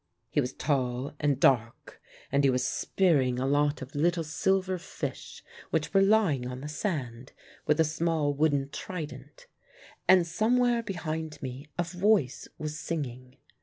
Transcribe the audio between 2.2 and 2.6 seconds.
and he